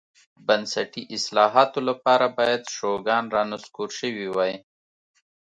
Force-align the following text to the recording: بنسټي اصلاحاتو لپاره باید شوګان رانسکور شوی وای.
بنسټي 0.47 1.03
اصلاحاتو 1.17 1.79
لپاره 1.89 2.25
باید 2.37 2.61
شوګان 2.75 3.23
رانسکور 3.35 3.89
شوی 3.99 4.27
وای. 4.35 4.53